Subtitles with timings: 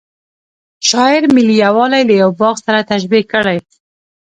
[0.89, 3.57] شاعر ملي یوالی له یوه باغ سره تشبه کړی.